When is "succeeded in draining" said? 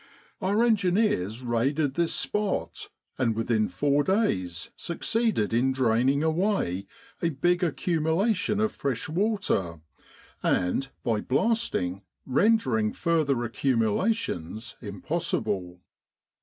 4.75-6.23